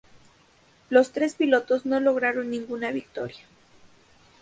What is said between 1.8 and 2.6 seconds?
no lograron